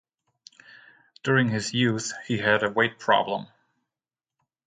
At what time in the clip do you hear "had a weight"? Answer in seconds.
2.39-2.97